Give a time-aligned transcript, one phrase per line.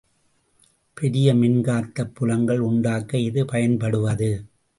[0.97, 4.31] பெரிய மின்காந்தப் புலங்கள் உண்டாக்க இது பயன்படுவது.